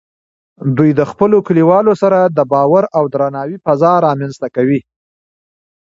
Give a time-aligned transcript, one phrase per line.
[0.77, 4.79] دوی د خپلو کلیوالو سره د باور او درناوي فضا رامینځته کوي.